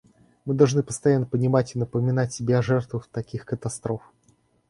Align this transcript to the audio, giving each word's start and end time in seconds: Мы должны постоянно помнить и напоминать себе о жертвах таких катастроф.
Мы 0.45 0.55
должны 0.55 0.81
постоянно 0.81 1.27
помнить 1.27 1.75
и 1.75 1.77
напоминать 1.77 2.33
себе 2.33 2.57
о 2.57 2.63
жертвах 2.63 3.05
таких 3.07 3.45
катастроф. 3.45 4.01